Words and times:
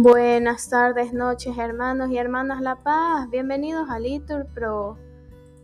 Buenas 0.00 0.70
tardes, 0.70 1.12
noches, 1.12 1.58
hermanos 1.58 2.08
y 2.12 2.18
hermanas 2.18 2.60
La 2.60 2.76
Paz. 2.76 3.28
Bienvenidos 3.30 3.90
a 3.90 3.98
Litur 3.98 4.46
Pro. 4.46 4.96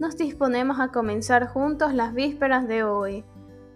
Nos 0.00 0.16
disponemos 0.16 0.80
a 0.80 0.88
comenzar 0.88 1.46
juntos 1.46 1.94
las 1.94 2.14
vísperas 2.14 2.66
de 2.66 2.82
hoy, 2.82 3.24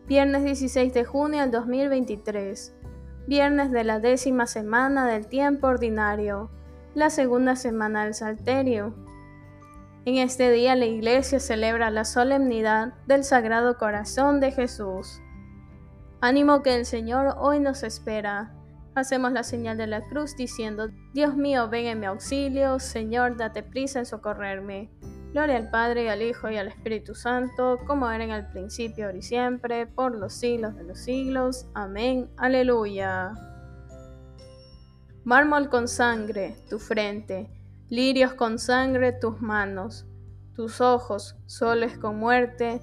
viernes 0.08 0.42
16 0.42 0.92
de 0.92 1.04
junio 1.04 1.42
del 1.42 1.52
2023, 1.52 2.74
viernes 3.28 3.70
de 3.70 3.84
la 3.84 4.00
décima 4.00 4.48
semana 4.48 5.06
del 5.06 5.28
tiempo 5.28 5.68
ordinario, 5.68 6.50
la 6.92 7.10
segunda 7.10 7.54
semana 7.54 8.02
del 8.02 8.14
Salterio. 8.14 8.96
En 10.06 10.16
este 10.16 10.50
día 10.50 10.74
la 10.74 10.86
Iglesia 10.86 11.38
celebra 11.38 11.90
la 11.90 12.04
solemnidad 12.04 12.94
del 13.06 13.22
Sagrado 13.22 13.78
Corazón 13.78 14.40
de 14.40 14.50
Jesús. 14.50 15.22
Ánimo 16.20 16.64
que 16.64 16.74
el 16.74 16.84
Señor 16.84 17.36
hoy 17.38 17.60
nos 17.60 17.84
espera 17.84 18.57
Hacemos 18.98 19.30
la 19.30 19.44
señal 19.44 19.76
de 19.76 19.86
la 19.86 20.00
cruz 20.00 20.34
diciendo, 20.34 20.88
Dios 21.14 21.36
mío, 21.36 21.68
ven 21.68 21.86
en 21.86 22.00
mi 22.00 22.06
auxilio, 22.06 22.80
Señor, 22.80 23.36
date 23.36 23.62
prisa 23.62 24.00
en 24.00 24.06
socorrerme. 24.06 24.90
Gloria 25.30 25.56
al 25.56 25.70
Padre, 25.70 26.10
al 26.10 26.20
Hijo 26.20 26.50
y 26.50 26.56
al 26.56 26.66
Espíritu 26.66 27.14
Santo, 27.14 27.78
como 27.86 28.10
era 28.10 28.24
en 28.24 28.32
el 28.32 28.48
principio, 28.48 29.06
ahora 29.06 29.18
y 29.18 29.22
siempre, 29.22 29.86
por 29.86 30.16
los 30.16 30.32
siglos 30.32 30.74
de 30.74 30.82
los 30.82 30.98
siglos. 30.98 31.68
Amén. 31.74 32.28
Aleluya. 32.36 33.34
Mármol 35.22 35.68
con 35.68 35.86
sangre, 35.86 36.56
tu 36.68 36.80
frente, 36.80 37.52
lirios 37.88 38.34
con 38.34 38.58
sangre, 38.58 39.12
tus 39.12 39.40
manos, 39.40 40.08
tus 40.56 40.80
ojos, 40.80 41.36
soles 41.46 41.96
con 41.98 42.18
muerte, 42.18 42.80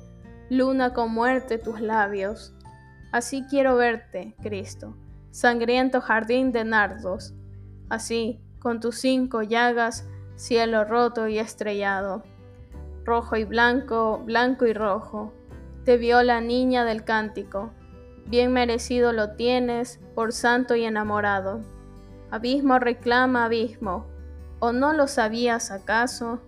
luna 0.49 0.93
con 0.93 1.11
muerte, 1.11 1.57
tus 1.57 1.81
labios. 1.81 2.53
Así 3.11 3.43
quiero 3.49 3.75
verte, 3.75 4.33
Cristo 4.41 4.95
sangriento 5.35 5.99
jardín 5.99 6.53
de 6.53 6.63
nardos. 6.63 7.33
Así, 7.89 8.39
con 8.59 8.79
tus 8.79 8.95
cinco 8.99 9.41
llagas, 9.41 10.07
cielo 10.37 10.85
roto 10.85 11.27
y 11.27 11.39
estrellado. 11.39 12.23
Rojo 13.03 13.35
y 13.35 13.43
blanco, 13.43 14.21
blanco 14.23 14.65
y 14.65 14.71
rojo, 14.71 15.33
te 15.83 15.97
vio 15.97 16.23
la 16.23 16.39
niña 16.39 16.85
del 16.85 17.03
cántico. 17.03 17.71
Bien 18.27 18.53
merecido 18.53 19.11
lo 19.11 19.35
tienes, 19.35 19.99
por 20.15 20.31
santo 20.31 20.73
y 20.75 20.85
enamorado. 20.85 21.59
Abismo 22.31 22.79
reclama 22.79 23.43
abismo, 23.43 24.07
¿o 24.59 24.71
no 24.71 24.93
lo 24.93 25.05
sabías 25.05 25.69
acaso? 25.69 26.39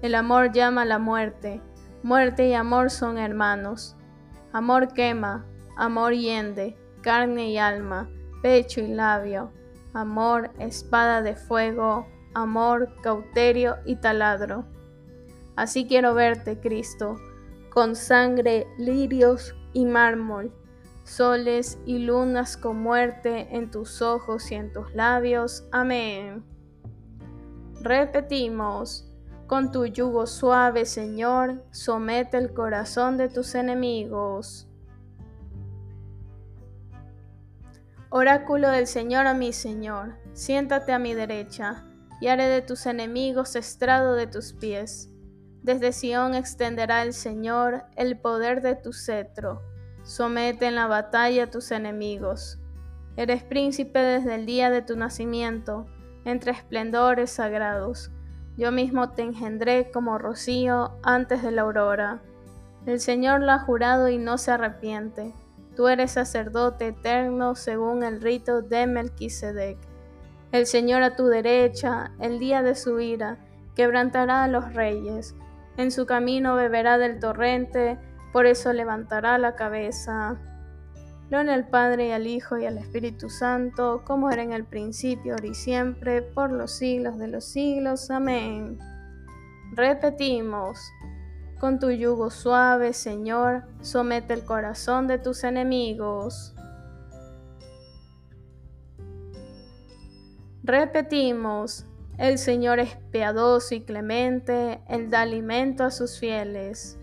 El 0.00 0.14
amor 0.14 0.52
llama 0.52 0.82
a 0.82 0.84
la 0.84 1.00
muerte, 1.00 1.60
muerte 2.04 2.46
y 2.46 2.54
amor 2.54 2.90
son 2.92 3.18
hermanos. 3.18 3.96
Amor 4.52 4.92
quema, 4.94 5.44
amor 5.76 6.12
hiende, 6.12 6.76
carne 7.02 7.50
y 7.50 7.58
alma, 7.58 8.08
pecho 8.40 8.80
y 8.80 8.88
labio, 8.88 9.50
amor, 9.92 10.50
espada 10.58 11.20
de 11.22 11.36
fuego, 11.36 12.06
amor, 12.34 12.88
cauterio 13.02 13.76
y 13.84 13.96
taladro. 13.96 14.64
Así 15.56 15.86
quiero 15.86 16.14
verte, 16.14 16.58
Cristo, 16.58 17.16
con 17.70 17.94
sangre, 17.94 18.66
lirios 18.78 19.54
y 19.72 19.84
mármol, 19.84 20.52
soles 21.04 21.78
y 21.84 21.98
lunas 21.98 22.56
con 22.56 22.82
muerte 22.82 23.48
en 23.50 23.70
tus 23.70 24.00
ojos 24.00 24.50
y 24.50 24.54
en 24.54 24.72
tus 24.72 24.94
labios. 24.94 25.66
Amén. 25.72 26.44
Repetimos, 27.82 29.12
con 29.46 29.70
tu 29.70 29.84
yugo 29.86 30.26
suave, 30.26 30.86
Señor, 30.86 31.62
somete 31.72 32.38
el 32.38 32.54
corazón 32.54 33.18
de 33.18 33.28
tus 33.28 33.54
enemigos. 33.54 34.68
Oráculo 38.14 38.68
del 38.68 38.86
Señor 38.86 39.26
a 39.26 39.32
mi 39.32 39.54
Señor, 39.54 40.18
siéntate 40.34 40.92
a 40.92 40.98
mi 40.98 41.14
derecha, 41.14 41.86
y 42.20 42.28
haré 42.28 42.44
de 42.44 42.60
tus 42.60 42.84
enemigos 42.84 43.56
estrado 43.56 44.12
de 44.16 44.26
tus 44.26 44.52
pies. 44.52 45.08
Desde 45.62 45.92
Sión 45.92 46.34
extenderá 46.34 47.04
el 47.04 47.14
Señor 47.14 47.84
el 47.96 48.18
poder 48.20 48.60
de 48.60 48.74
tu 48.74 48.92
cetro, 48.92 49.62
somete 50.02 50.66
en 50.66 50.74
la 50.74 50.88
batalla 50.88 51.44
a 51.44 51.50
tus 51.50 51.70
enemigos. 51.70 52.58
Eres 53.16 53.44
príncipe 53.44 54.00
desde 54.00 54.34
el 54.34 54.44
día 54.44 54.68
de 54.68 54.82
tu 54.82 54.94
nacimiento, 54.94 55.86
entre 56.26 56.52
esplendores 56.52 57.30
sagrados. 57.30 58.10
Yo 58.58 58.72
mismo 58.72 59.12
te 59.12 59.22
engendré 59.22 59.90
como 59.90 60.18
rocío 60.18 60.98
antes 61.02 61.42
de 61.42 61.50
la 61.50 61.62
aurora. 61.62 62.20
El 62.84 63.00
Señor 63.00 63.40
lo 63.40 63.52
ha 63.52 63.60
jurado 63.60 64.10
y 64.10 64.18
no 64.18 64.36
se 64.36 64.50
arrepiente 64.50 65.32
Tú 65.76 65.88
eres 65.88 66.12
sacerdote 66.12 66.88
eterno 66.88 67.54
según 67.54 68.02
el 68.02 68.20
rito 68.20 68.62
de 68.62 68.86
Melquisedec. 68.86 69.78
El 70.52 70.66
Señor 70.66 71.02
a 71.02 71.16
tu 71.16 71.26
derecha, 71.26 72.12
el 72.20 72.38
día 72.38 72.62
de 72.62 72.74
su 72.74 73.00
ira, 73.00 73.38
quebrantará 73.74 74.44
a 74.44 74.48
los 74.48 74.74
reyes. 74.74 75.34
En 75.78 75.90
su 75.90 76.04
camino 76.04 76.54
beberá 76.56 76.98
del 76.98 77.18
torrente, 77.18 77.98
por 78.32 78.44
eso 78.44 78.72
levantará 78.72 79.38
la 79.38 79.54
cabeza. 79.54 80.38
Gloria 81.30 81.54
al 81.54 81.66
Padre 81.68 82.08
y 82.08 82.10
al 82.10 82.26
Hijo 82.26 82.58
y 82.58 82.66
al 82.66 82.76
Espíritu 82.76 83.30
Santo, 83.30 84.02
como 84.04 84.30
era 84.30 84.42
en 84.42 84.52
el 84.52 84.66
principio, 84.66 85.32
ahora 85.32 85.46
y 85.46 85.54
siempre, 85.54 86.20
por 86.20 86.52
los 86.52 86.72
siglos 86.72 87.16
de 87.16 87.28
los 87.28 87.46
siglos. 87.46 88.10
Amén. 88.10 88.78
Repetimos. 89.72 90.78
Con 91.62 91.78
tu 91.78 91.92
yugo 91.92 92.30
suave, 92.30 92.92
Señor, 92.92 93.62
somete 93.82 94.34
el 94.34 94.44
corazón 94.44 95.06
de 95.06 95.20
tus 95.20 95.44
enemigos. 95.44 96.56
Repetimos, 100.64 101.86
el 102.18 102.38
Señor 102.38 102.80
es 102.80 102.96
piadoso 103.12 103.76
y 103.76 103.82
clemente, 103.82 104.82
Él 104.88 105.08
da 105.08 105.20
alimento 105.20 105.84
a 105.84 105.92
sus 105.92 106.18
fieles. 106.18 106.98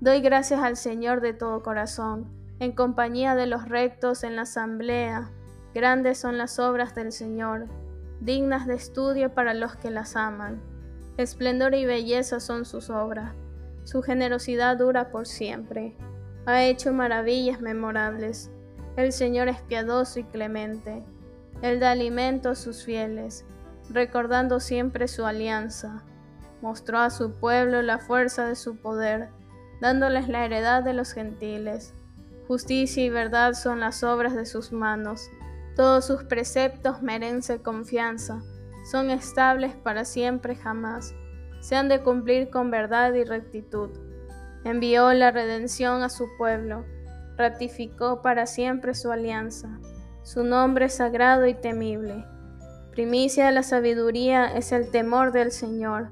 Doy 0.00 0.20
gracias 0.20 0.60
al 0.60 0.76
Señor 0.76 1.22
de 1.22 1.32
todo 1.32 1.62
corazón, 1.62 2.30
en 2.58 2.72
compañía 2.72 3.34
de 3.34 3.46
los 3.46 3.70
rectos 3.70 4.22
en 4.22 4.36
la 4.36 4.42
asamblea. 4.42 5.30
Grandes 5.72 6.18
son 6.18 6.36
las 6.36 6.58
obras 6.58 6.94
del 6.94 7.10
Señor 7.10 7.68
dignas 8.24 8.68
de 8.68 8.74
estudio 8.74 9.34
para 9.34 9.52
los 9.52 9.74
que 9.74 9.90
las 9.90 10.14
aman. 10.14 10.62
Esplendor 11.16 11.74
y 11.74 11.84
belleza 11.84 12.38
son 12.38 12.64
sus 12.64 12.88
obras. 12.88 13.34
Su 13.82 14.00
generosidad 14.00 14.76
dura 14.76 15.10
por 15.10 15.26
siempre. 15.26 15.96
Ha 16.46 16.62
hecho 16.62 16.92
maravillas 16.92 17.60
memorables. 17.60 18.50
El 18.96 19.12
Señor 19.12 19.48
es 19.48 19.60
piadoso 19.62 20.20
y 20.20 20.24
clemente. 20.24 21.02
Él 21.62 21.80
da 21.80 21.90
alimento 21.90 22.50
a 22.50 22.54
sus 22.54 22.84
fieles, 22.84 23.44
recordando 23.90 24.60
siempre 24.60 25.08
su 25.08 25.26
alianza. 25.26 26.04
Mostró 26.60 26.98
a 26.98 27.10
su 27.10 27.32
pueblo 27.32 27.82
la 27.82 27.98
fuerza 27.98 28.46
de 28.46 28.54
su 28.54 28.76
poder, 28.76 29.30
dándoles 29.80 30.28
la 30.28 30.44
heredad 30.44 30.84
de 30.84 30.92
los 30.92 31.12
gentiles. 31.12 31.92
Justicia 32.46 33.04
y 33.04 33.10
verdad 33.10 33.54
son 33.54 33.80
las 33.80 34.04
obras 34.04 34.36
de 34.36 34.46
sus 34.46 34.70
manos 34.70 35.28
todos 35.76 36.04
sus 36.06 36.24
preceptos 36.24 37.02
merecen 37.02 37.58
confianza, 37.58 38.42
son 38.90 39.10
estables 39.10 39.74
para 39.74 40.04
siempre 40.04 40.56
jamás, 40.56 41.14
se 41.60 41.76
han 41.76 41.88
de 41.88 42.02
cumplir 42.02 42.50
con 42.50 42.70
verdad 42.70 43.14
y 43.14 43.24
rectitud. 43.24 43.90
Envió 44.64 45.12
la 45.12 45.30
redención 45.30 46.02
a 46.02 46.08
su 46.08 46.26
pueblo, 46.36 46.84
ratificó 47.36 48.22
para 48.22 48.46
siempre 48.46 48.94
su 48.94 49.10
alianza. 49.10 49.78
Su 50.22 50.44
nombre 50.44 50.86
es 50.86 50.94
sagrado 50.94 51.46
y 51.46 51.54
temible. 51.54 52.24
Primicia 52.90 53.46
de 53.46 53.52
la 53.52 53.62
sabiduría 53.62 54.46
es 54.46 54.72
el 54.72 54.90
temor 54.90 55.32
del 55.32 55.50
Señor. 55.50 56.10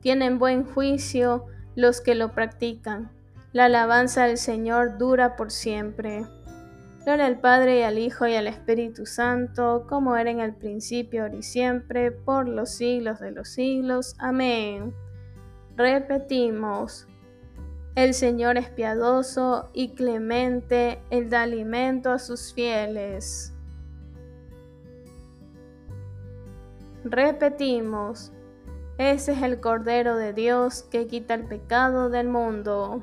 Tienen 0.00 0.38
buen 0.38 0.64
juicio 0.64 1.46
los 1.74 2.00
que 2.00 2.14
lo 2.14 2.32
practican. 2.32 3.10
La 3.52 3.66
alabanza 3.66 4.24
del 4.24 4.38
Señor 4.38 4.98
dura 4.98 5.36
por 5.36 5.50
siempre. 5.50 6.24
Gloria 7.04 7.26
al 7.26 7.40
Padre 7.40 7.80
y 7.80 7.82
al 7.82 7.98
Hijo 7.98 8.28
y 8.28 8.36
al 8.36 8.46
Espíritu 8.46 9.06
Santo, 9.06 9.86
como 9.88 10.16
era 10.16 10.30
en 10.30 10.38
el 10.38 10.54
principio, 10.54 11.22
ahora 11.22 11.34
y 11.34 11.42
siempre, 11.42 12.12
por 12.12 12.48
los 12.48 12.70
siglos 12.70 13.18
de 13.18 13.32
los 13.32 13.48
siglos. 13.48 14.14
Amén. 14.20 14.94
Repetimos, 15.76 17.08
el 17.96 18.14
Señor 18.14 18.56
es 18.56 18.70
piadoso 18.70 19.68
y 19.74 19.90
clemente, 19.94 21.02
Él 21.10 21.28
da 21.28 21.42
alimento 21.42 22.12
a 22.12 22.20
sus 22.20 22.54
fieles. 22.54 23.52
Repetimos, 27.02 28.32
ese 28.98 29.32
es 29.32 29.42
el 29.42 29.60
Cordero 29.60 30.16
de 30.16 30.32
Dios 30.32 30.84
que 30.84 31.08
quita 31.08 31.34
el 31.34 31.46
pecado 31.46 32.10
del 32.10 32.28
mundo. 32.28 33.02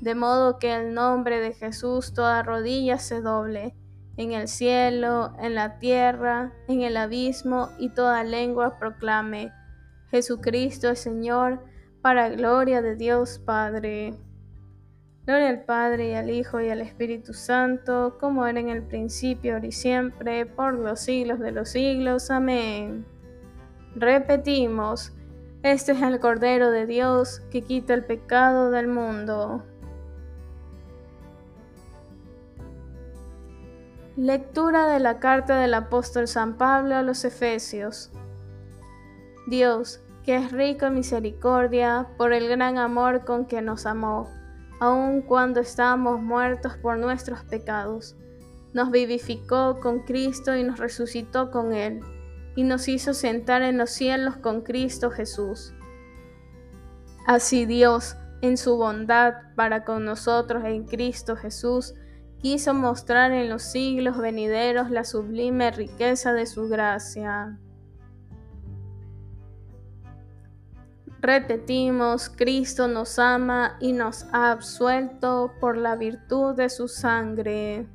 de 0.00 0.14
modo 0.14 0.58
que 0.58 0.74
el 0.74 0.94
nombre 0.94 1.40
de 1.40 1.52
Jesús 1.52 2.12
toda 2.14 2.42
rodilla 2.42 2.98
se 2.98 3.20
doble, 3.20 3.74
en 4.16 4.32
el 4.32 4.48
cielo, 4.48 5.32
en 5.40 5.54
la 5.54 5.78
tierra, 5.78 6.52
en 6.66 6.82
el 6.82 6.96
abismo, 6.96 7.68
y 7.78 7.90
toda 7.90 8.24
lengua 8.24 8.78
proclame, 8.78 9.52
Jesucristo 10.10 10.90
es 10.90 11.00
Señor, 11.00 11.60
para 12.00 12.28
gloria 12.30 12.80
de 12.80 12.96
Dios 12.96 13.38
Padre. 13.38 14.14
Gloria 15.26 15.50
al 15.50 15.64
Padre 15.64 16.10
y 16.10 16.14
al 16.14 16.30
Hijo 16.30 16.60
y 16.60 16.70
al 16.70 16.80
Espíritu 16.80 17.34
Santo, 17.34 18.16
como 18.18 18.46
era 18.46 18.58
en 18.58 18.70
el 18.70 18.82
principio, 18.82 19.54
ahora 19.54 19.66
y 19.66 19.72
siempre, 19.72 20.46
por 20.46 20.74
los 20.74 21.00
siglos 21.00 21.38
de 21.38 21.52
los 21.52 21.68
siglos. 21.68 22.30
Amén. 22.30 23.04
Repetimos, 23.94 25.12
este 25.62 25.92
es 25.92 26.02
el 26.02 26.18
Cordero 26.18 26.70
de 26.70 26.86
Dios 26.86 27.42
que 27.50 27.62
quita 27.62 27.92
el 27.92 28.04
pecado 28.04 28.70
del 28.70 28.88
mundo. 28.88 29.64
Lectura 34.18 34.88
de 34.88 34.98
la 34.98 35.20
carta 35.20 35.60
del 35.60 35.74
apóstol 35.74 36.26
San 36.26 36.58
Pablo 36.58 36.96
a 36.96 37.02
los 37.02 37.24
Efesios. 37.24 38.10
Dios, 39.46 40.00
que 40.24 40.34
es 40.34 40.50
rico 40.50 40.86
en 40.86 40.94
misericordia, 40.94 42.08
por 42.16 42.32
el 42.32 42.48
gran 42.48 42.78
amor 42.78 43.24
con 43.24 43.46
que 43.46 43.62
nos 43.62 43.86
amó 43.86 44.28
aun 44.80 45.22
cuando 45.22 45.60
estábamos 45.60 46.20
muertos 46.20 46.76
por 46.78 46.98
nuestros 46.98 47.44
pecados. 47.44 48.16
Nos 48.72 48.90
vivificó 48.90 49.78
con 49.78 50.00
Cristo 50.00 50.56
y 50.56 50.64
nos 50.64 50.80
resucitó 50.80 51.52
con 51.52 51.72
Él, 51.72 52.00
y 52.56 52.64
nos 52.64 52.88
hizo 52.88 53.14
sentar 53.14 53.62
en 53.62 53.78
los 53.78 53.90
cielos 53.90 54.36
con 54.38 54.62
Cristo 54.62 55.12
Jesús. 55.12 55.72
Así 57.24 57.66
Dios, 57.66 58.16
en 58.42 58.56
su 58.56 58.78
bondad 58.78 59.34
para 59.54 59.84
con 59.84 60.04
nosotros 60.04 60.64
en 60.64 60.86
Cristo 60.86 61.36
Jesús, 61.36 61.94
quiso 62.40 62.74
mostrar 62.74 63.32
en 63.32 63.48
los 63.48 63.62
siglos 63.62 64.16
venideros 64.18 64.90
la 64.90 65.04
sublime 65.04 65.70
riqueza 65.70 66.32
de 66.32 66.46
su 66.46 66.68
gracia. 66.68 67.58
Repetimos, 71.20 72.28
Cristo 72.28 72.86
nos 72.86 73.18
ama 73.18 73.76
y 73.80 73.92
nos 73.92 74.26
ha 74.32 74.52
absuelto 74.52 75.52
por 75.60 75.76
la 75.76 75.96
virtud 75.96 76.54
de 76.54 76.68
su 76.68 76.86
sangre. 76.86 77.88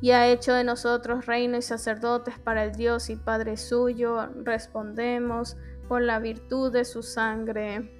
Y 0.00 0.12
ha 0.12 0.28
hecho 0.28 0.54
de 0.54 0.62
nosotros 0.62 1.26
reino 1.26 1.56
y 1.56 1.62
sacerdotes 1.62 2.38
para 2.38 2.62
el 2.62 2.76
Dios 2.76 3.10
y 3.10 3.16
Padre 3.16 3.56
suyo, 3.56 4.28
respondemos 4.44 5.56
por 5.88 6.02
la 6.02 6.20
virtud 6.20 6.72
de 6.72 6.84
su 6.84 7.02
sangre. 7.02 7.90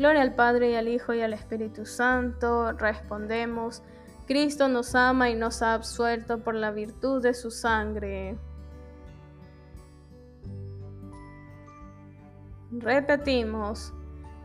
Gloria 0.00 0.22
al 0.22 0.34
Padre 0.34 0.70
y 0.70 0.74
al 0.76 0.88
Hijo 0.88 1.12
y 1.12 1.20
al 1.20 1.34
Espíritu 1.34 1.84
Santo, 1.84 2.72
respondemos 2.72 3.82
Cristo 4.26 4.66
nos 4.66 4.94
ama 4.94 5.28
y 5.28 5.34
nos 5.34 5.60
ha 5.60 5.74
absuelto 5.74 6.42
por 6.42 6.54
la 6.54 6.70
virtud 6.70 7.22
de 7.22 7.34
su 7.34 7.50
sangre. 7.50 8.38
Repetimos, 12.70 13.92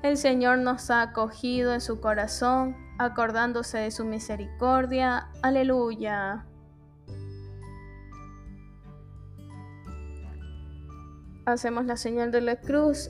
el 0.03 0.17
Señor 0.17 0.57
nos 0.57 0.91
ha 0.91 1.03
acogido 1.03 1.73
en 1.73 1.79
su 1.79 2.01
corazón, 2.01 2.75
acordándose 2.99 3.77
de 3.77 3.91
su 3.91 4.03
misericordia. 4.03 5.29
Aleluya. 5.41 6.45
Hacemos 11.45 11.85
la 11.85 11.95
señal 11.95 12.31
de 12.31 12.41
la 12.41 12.59
cruz 12.59 13.09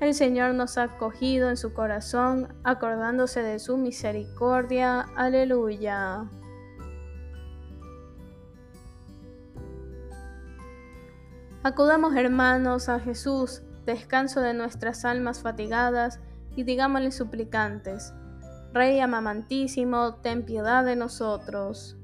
el 0.00 0.14
Señor 0.14 0.54
nos 0.54 0.78
ha 0.78 0.84
acogido 0.84 1.50
en 1.50 1.56
su 1.56 1.74
corazón, 1.74 2.54
acordándose 2.62 3.42
de 3.42 3.58
su 3.58 3.76
misericordia. 3.76 5.00
Aleluya. 5.16 6.28
Acudamos 11.64 12.14
hermanos 12.14 12.88
a 12.88 13.00
Jesús, 13.00 13.62
descanso 13.84 14.40
de 14.40 14.54
nuestras 14.54 15.04
almas 15.04 15.42
fatigadas, 15.42 16.20
y 16.54 16.62
digámosle 16.62 17.10
suplicantes, 17.12 18.12
Rey 18.72 19.00
amamantísimo, 19.00 20.16
ten 20.16 20.44
piedad 20.44 20.84
de 20.84 20.94
nosotros. 20.94 21.96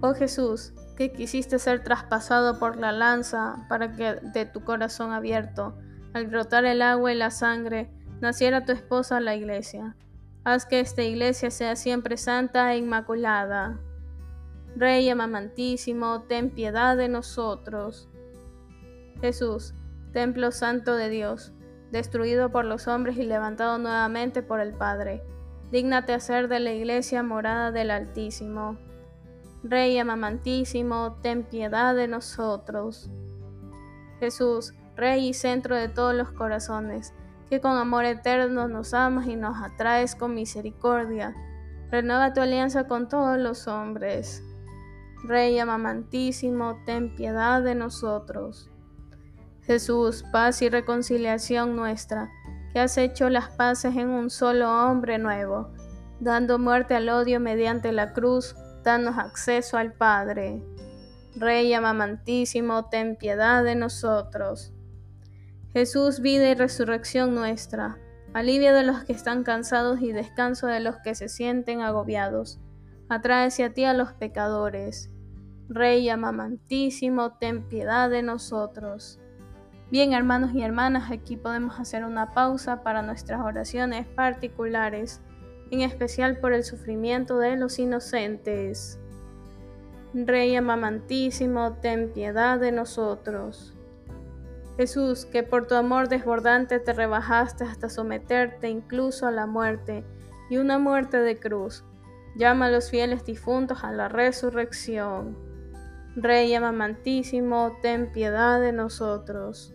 Oh 0.00 0.14
Jesús, 0.14 0.72
quisiste 1.10 1.58
ser 1.58 1.82
traspasado 1.82 2.58
por 2.58 2.76
la 2.76 2.92
lanza 2.92 3.66
para 3.68 3.96
que 3.96 4.14
de 4.14 4.46
tu 4.46 4.62
corazón 4.62 5.12
abierto, 5.12 5.74
al 6.12 6.26
brotar 6.26 6.64
el 6.64 6.82
agua 6.82 7.12
y 7.12 7.16
la 7.16 7.30
sangre, 7.30 7.90
naciera 8.20 8.64
tu 8.64 8.72
esposa 8.72 9.20
la 9.20 9.34
iglesia. 9.34 9.96
Haz 10.44 10.66
que 10.66 10.80
esta 10.80 11.02
iglesia 11.02 11.50
sea 11.50 11.74
siempre 11.74 12.16
santa 12.16 12.72
e 12.74 12.78
inmaculada. 12.78 13.80
Rey 14.76 15.08
amamantísimo, 15.08 16.22
ten 16.22 16.50
piedad 16.50 16.96
de 16.96 17.08
nosotros. 17.08 18.08
Jesús, 19.20 19.74
templo 20.12 20.50
santo 20.50 20.96
de 20.96 21.08
Dios, 21.08 21.52
destruido 21.90 22.50
por 22.50 22.64
los 22.64 22.88
hombres 22.88 23.16
y 23.18 23.24
levantado 23.24 23.78
nuevamente 23.78 24.42
por 24.42 24.60
el 24.60 24.74
Padre, 24.74 25.22
dígnate 25.70 26.12
hacer 26.12 26.48
de 26.48 26.60
la 26.60 26.72
iglesia 26.72 27.22
morada 27.22 27.70
del 27.70 27.90
Altísimo. 27.90 28.78
Rey 29.64 29.96
amamantísimo, 29.98 31.18
ten 31.22 31.44
piedad 31.44 31.94
de 31.94 32.08
nosotros. 32.08 33.10
Jesús, 34.18 34.74
Rey 34.96 35.28
y 35.28 35.34
centro 35.34 35.76
de 35.76 35.88
todos 35.88 36.14
los 36.14 36.32
corazones, 36.32 37.14
que 37.48 37.60
con 37.60 37.76
amor 37.76 38.04
eterno 38.04 38.66
nos 38.66 38.92
amas 38.92 39.28
y 39.28 39.36
nos 39.36 39.56
atraes 39.62 40.16
con 40.16 40.34
misericordia, 40.34 41.34
renueva 41.90 42.32
tu 42.32 42.40
alianza 42.40 42.88
con 42.88 43.08
todos 43.08 43.38
los 43.38 43.68
hombres. 43.68 44.42
Rey 45.24 45.58
amamantísimo, 45.58 46.82
ten 46.84 47.14
piedad 47.14 47.62
de 47.62 47.76
nosotros. 47.76 48.68
Jesús, 49.62 50.24
paz 50.32 50.60
y 50.62 50.70
reconciliación 50.70 51.76
nuestra, 51.76 52.30
que 52.72 52.80
has 52.80 52.98
hecho 52.98 53.28
las 53.28 53.50
paces 53.50 53.94
en 53.94 54.08
un 54.08 54.28
solo 54.28 54.68
hombre 54.70 55.18
nuevo, 55.18 55.70
dando 56.18 56.58
muerte 56.58 56.96
al 56.96 57.08
odio 57.08 57.38
mediante 57.38 57.92
la 57.92 58.12
cruz, 58.12 58.56
danos 58.82 59.18
acceso 59.18 59.76
al 59.76 59.92
Padre. 59.92 60.62
Rey 61.34 61.72
amamantísimo, 61.72 62.88
ten 62.88 63.16
piedad 63.16 63.64
de 63.64 63.74
nosotros. 63.74 64.72
Jesús, 65.72 66.20
vida 66.20 66.50
y 66.50 66.54
resurrección 66.54 67.34
nuestra, 67.34 67.98
alivio 68.34 68.74
de 68.74 68.82
los 68.82 69.04
que 69.04 69.12
están 69.12 69.42
cansados 69.42 70.02
y 70.02 70.12
descanso 70.12 70.66
de 70.66 70.80
los 70.80 70.96
que 70.98 71.14
se 71.14 71.28
sienten 71.28 71.80
agobiados. 71.80 72.60
Atrae 73.08 73.46
hacia 73.46 73.72
ti 73.72 73.84
a 73.84 73.94
los 73.94 74.12
pecadores 74.12 75.12
Rey 75.74 76.08
amamantísimo, 76.10 77.32
ten 77.38 77.66
piedad 77.66 78.10
de 78.10 78.22
nosotros. 78.22 79.18
Bien, 79.90 80.12
hermanos 80.12 80.52
y 80.54 80.62
hermanas, 80.62 81.10
aquí 81.10 81.36
podemos 81.36 81.80
hacer 81.80 82.04
una 82.04 82.32
pausa 82.32 82.82
para 82.82 83.00
nuestras 83.00 83.40
oraciones 83.40 84.06
particulares, 84.06 85.22
en 85.72 85.80
especial 85.80 86.36
por 86.36 86.52
el 86.52 86.64
sufrimiento 86.64 87.38
de 87.38 87.56
los 87.56 87.78
inocentes. 87.78 89.00
Rey 90.12 90.54
amamantísimo, 90.54 91.78
ten 91.80 92.12
piedad 92.12 92.60
de 92.60 92.72
nosotros. 92.72 93.74
Jesús, 94.76 95.24
que 95.24 95.42
por 95.42 95.66
tu 95.66 95.74
amor 95.74 96.10
desbordante 96.10 96.78
te 96.78 96.92
rebajaste 96.92 97.64
hasta 97.64 97.88
someterte 97.88 98.68
incluso 98.68 99.26
a 99.26 99.30
la 99.30 99.46
muerte 99.46 100.04
y 100.50 100.58
una 100.58 100.78
muerte 100.78 101.18
de 101.18 101.38
cruz, 101.38 101.84
llama 102.36 102.66
a 102.66 102.70
los 102.70 102.90
fieles 102.90 103.24
difuntos 103.24 103.82
a 103.82 103.92
la 103.92 104.08
resurrección. 104.08 105.38
Rey 106.16 106.52
amamantísimo, 106.54 107.78
ten 107.80 108.12
piedad 108.12 108.60
de 108.60 108.72
nosotros. 108.72 109.74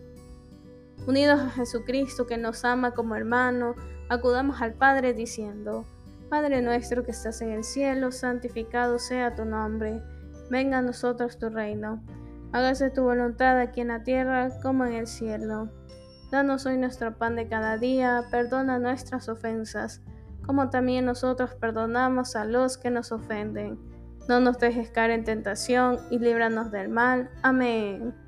Unidos 1.06 1.40
a 1.40 1.50
Jesucristo 1.50 2.26
que 2.26 2.36
nos 2.36 2.64
ama 2.64 2.92
como 2.92 3.16
hermano, 3.16 3.74
acudamos 4.08 4.60
al 4.60 4.74
Padre 4.74 5.14
diciendo, 5.14 5.86
Padre 6.28 6.60
nuestro 6.60 7.04
que 7.04 7.12
estás 7.12 7.40
en 7.40 7.50
el 7.50 7.64
cielo, 7.64 8.12
santificado 8.12 8.98
sea 8.98 9.34
tu 9.34 9.44
nombre, 9.44 10.02
venga 10.50 10.78
a 10.78 10.82
nosotros 10.82 11.38
tu 11.38 11.48
reino, 11.48 12.02
hágase 12.52 12.90
tu 12.90 13.02
voluntad 13.02 13.58
aquí 13.58 13.80
en 13.80 13.88
la 13.88 14.02
tierra 14.02 14.48
como 14.62 14.84
en 14.84 14.94
el 14.94 15.06
cielo. 15.06 15.70
Danos 16.30 16.66
hoy 16.66 16.76
nuestro 16.76 17.16
pan 17.16 17.36
de 17.36 17.48
cada 17.48 17.78
día, 17.78 18.24
perdona 18.30 18.78
nuestras 18.78 19.30
ofensas, 19.30 20.02
como 20.44 20.68
también 20.68 21.06
nosotros 21.06 21.54
perdonamos 21.54 22.36
a 22.36 22.44
los 22.44 22.76
que 22.76 22.90
nos 22.90 23.12
ofenden. 23.12 23.78
No 24.28 24.40
nos 24.40 24.58
dejes 24.58 24.90
caer 24.90 25.12
en 25.12 25.24
tentación 25.24 25.98
y 26.10 26.18
líbranos 26.18 26.70
del 26.70 26.90
mal. 26.90 27.30
Amén. 27.42 28.27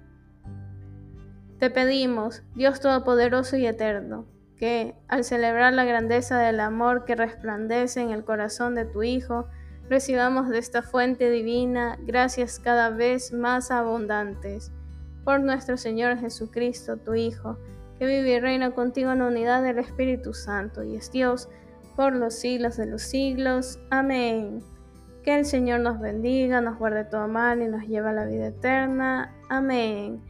Te 1.61 1.69
pedimos, 1.69 2.43
Dios 2.55 2.81
Todopoderoso 2.81 3.59
y 3.59 3.67
Eterno, 3.67 4.25
que, 4.57 4.95
al 5.09 5.25
celebrar 5.25 5.75
la 5.75 5.85
grandeza 5.85 6.39
del 6.39 6.59
amor 6.59 7.05
que 7.05 7.15
resplandece 7.15 8.01
en 8.01 8.13
el 8.13 8.25
corazón 8.25 8.75
de 8.75 8.87
tu 8.87 9.03
Hijo, 9.03 9.47
recibamos 9.87 10.49
de 10.49 10.57
esta 10.57 10.81
fuente 10.81 11.31
divina 11.31 11.99
gracias 12.01 12.61
cada 12.61 12.89
vez 12.89 13.35
más 13.35 13.71
abundantes. 13.71 14.73
Por 15.23 15.41
nuestro 15.41 15.77
Señor 15.77 16.17
Jesucristo, 16.17 16.97
tu 16.97 17.15
Hijo, 17.15 17.59
que 17.99 18.07
vive 18.07 18.37
y 18.37 18.41
reina 18.41 18.71
contigo 18.71 19.13
en 19.13 19.19
la 19.19 19.27
unidad 19.27 19.63
del 19.63 19.81
Espíritu 19.81 20.33
Santo 20.33 20.83
y 20.83 20.97
es 20.97 21.13
Dios 21.13 21.51
por 21.95 22.15
los 22.15 22.37
siglos 22.37 22.79
de 22.79 22.87
los 22.87 23.03
siglos. 23.03 23.79
Amén. 23.91 24.63
Que 25.23 25.39
el 25.39 25.45
Señor 25.45 25.81
nos 25.81 26.01
bendiga, 26.01 26.63
nos 26.63 26.79
guarde 26.79 27.05
todo 27.05 27.29
mal 27.29 27.61
y 27.61 27.69
nos 27.69 27.87
lleve 27.87 28.09
a 28.09 28.15
la 28.15 28.25
vida 28.25 28.47
eterna. 28.47 29.37
Amén. 29.51 30.30